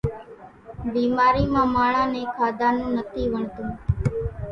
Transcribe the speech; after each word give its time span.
ڀيمارِي 0.93 1.43
مان 1.53 1.67
ماڻۿان 1.73 2.07
نين 2.13 2.27
کاڌا 2.37 2.69
نون 2.75 2.89
نٿِي 2.97 3.23
وڻتون۔ 3.31 3.67